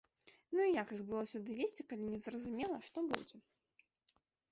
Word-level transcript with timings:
Ну 0.59 0.63
і 0.67 0.71
як 0.75 0.93
іх 0.95 1.01
было 1.09 1.23
сюды 1.31 1.57
везці, 1.59 1.85
калі 1.91 2.07
не 2.13 2.19
зразумела, 2.25 2.77
што 2.87 2.97
будзе? 3.13 3.37